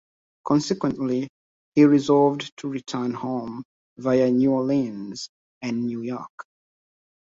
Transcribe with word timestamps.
Consequently, 0.45 1.27
he 1.75 1.83
resolved 1.83 2.57
to 2.57 2.67
return 2.67 3.13
home 3.13 3.61
via 3.97 4.31
New 4.31 4.49
Orleans 4.51 5.29
and 5.61 5.85
New 5.85 6.01
York. 6.01 6.47